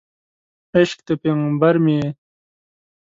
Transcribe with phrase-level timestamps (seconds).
[0.75, 2.07] عشق د پیغمبر مې یې